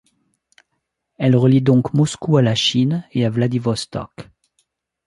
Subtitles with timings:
[1.19, 4.31] Elle relie donc Moscou à la Chine et à Vladivostok.